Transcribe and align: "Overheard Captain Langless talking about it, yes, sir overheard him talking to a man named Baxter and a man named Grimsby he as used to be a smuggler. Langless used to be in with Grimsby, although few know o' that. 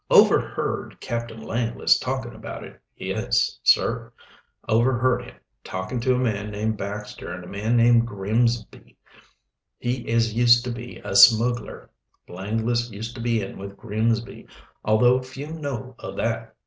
"Overheard 0.09 0.99
Captain 0.99 1.39
Langless 1.39 1.99
talking 1.99 2.33
about 2.33 2.63
it, 2.63 2.81
yes, 2.97 3.59
sir 3.61 4.11
overheard 4.67 5.23
him 5.25 5.35
talking 5.63 5.99
to 5.99 6.15
a 6.15 6.17
man 6.17 6.49
named 6.49 6.75
Baxter 6.75 7.31
and 7.31 7.43
a 7.43 7.47
man 7.47 7.77
named 7.77 8.07
Grimsby 8.07 8.97
he 9.77 10.11
as 10.11 10.33
used 10.33 10.63
to 10.65 10.71
be 10.71 10.99
a 11.05 11.15
smuggler. 11.15 11.91
Langless 12.27 12.89
used 12.89 13.13
to 13.13 13.21
be 13.21 13.43
in 13.43 13.59
with 13.59 13.77
Grimsby, 13.77 14.47
although 14.83 15.21
few 15.21 15.53
know 15.53 15.93
o' 15.99 16.11
that. 16.15 16.55